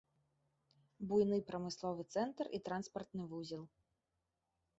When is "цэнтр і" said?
2.17-2.61